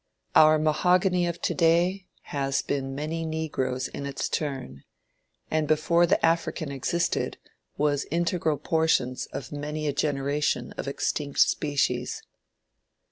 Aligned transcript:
Our 0.33 0.57
mahogany 0.57 1.27
of 1.27 1.43
to 1.43 1.53
day 1.53 2.07
has 2.33 2.63
been 2.63 2.95
many 2.95 3.23
negroes 3.23 3.87
in 3.87 4.07
its 4.07 4.27
turn, 4.29 4.83
and 5.51 5.67
before 5.67 6.07
the 6.07 6.25
African 6.25 6.71
existed, 6.71 7.37
was 7.77 8.07
integral 8.09 8.57
portions 8.57 9.27
of 9.27 9.51
many 9.51 9.85
a 9.87 9.93
generation 9.93 10.71
of 10.71 10.87
extinct 10.87 11.41
species." 11.41 12.23